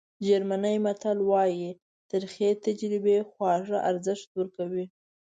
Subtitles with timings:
[0.25, 1.69] جرمني متل وایي
[2.11, 4.85] ترخې تجربې خواږه ارزښت ورکوي.